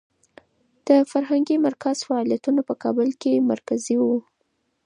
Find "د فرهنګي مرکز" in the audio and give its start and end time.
0.87-1.97